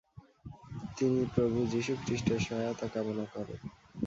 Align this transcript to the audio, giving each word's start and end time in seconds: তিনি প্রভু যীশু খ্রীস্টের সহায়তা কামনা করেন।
তিনি 0.97 1.21
প্রভু 1.35 1.57
যীশু 1.65 1.93
খ্রীস্টের 2.01 2.39
সহায়তা 2.39 2.87
কামনা 2.87 3.25
করেন। 3.33 3.59